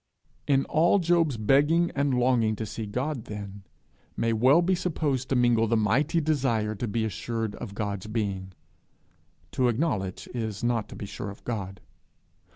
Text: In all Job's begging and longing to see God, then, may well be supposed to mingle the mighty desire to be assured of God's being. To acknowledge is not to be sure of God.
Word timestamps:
In 0.47 0.65
all 0.65 0.97
Job's 0.97 1.37
begging 1.37 1.91
and 1.91 2.15
longing 2.17 2.55
to 2.55 2.65
see 2.65 2.87
God, 2.87 3.25
then, 3.25 3.65
may 4.17 4.33
well 4.33 4.63
be 4.63 4.73
supposed 4.73 5.29
to 5.29 5.35
mingle 5.35 5.67
the 5.67 5.77
mighty 5.77 6.19
desire 6.19 6.73
to 6.73 6.87
be 6.87 7.05
assured 7.05 7.53
of 7.57 7.75
God's 7.75 8.07
being. 8.07 8.51
To 9.51 9.67
acknowledge 9.67 10.27
is 10.33 10.63
not 10.63 10.89
to 10.89 10.95
be 10.95 11.05
sure 11.05 11.29
of 11.29 11.43
God. 11.43 11.81